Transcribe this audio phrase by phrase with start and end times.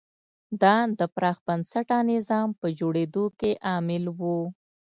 [0.61, 4.21] دا د پراخ بنسټه نظام په جوړېدو کې عامل و.